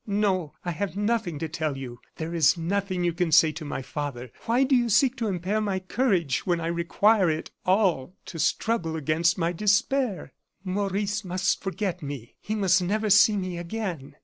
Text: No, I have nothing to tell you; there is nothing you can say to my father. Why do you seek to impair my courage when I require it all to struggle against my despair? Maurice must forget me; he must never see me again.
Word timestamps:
No, 0.07 0.55
I 0.65 0.71
have 0.71 0.97
nothing 0.97 1.37
to 1.37 1.47
tell 1.47 1.77
you; 1.77 1.99
there 2.15 2.33
is 2.33 2.57
nothing 2.57 3.03
you 3.03 3.13
can 3.13 3.31
say 3.31 3.51
to 3.51 3.63
my 3.63 3.83
father. 3.83 4.31
Why 4.47 4.63
do 4.63 4.75
you 4.75 4.89
seek 4.89 5.15
to 5.17 5.27
impair 5.27 5.61
my 5.61 5.77
courage 5.77 6.39
when 6.43 6.59
I 6.59 6.65
require 6.69 7.29
it 7.29 7.51
all 7.67 8.15
to 8.25 8.39
struggle 8.39 8.95
against 8.95 9.37
my 9.37 9.51
despair? 9.51 10.33
Maurice 10.63 11.23
must 11.23 11.61
forget 11.61 12.01
me; 12.01 12.33
he 12.41 12.55
must 12.55 12.81
never 12.81 13.11
see 13.11 13.37
me 13.37 13.59
again. 13.59 14.15